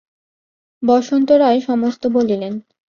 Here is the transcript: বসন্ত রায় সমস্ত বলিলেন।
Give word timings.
বসন্ত 0.83 1.29
রায় 1.41 1.59
সমস্ত 1.61 2.03
বলিলেন। 2.07 2.53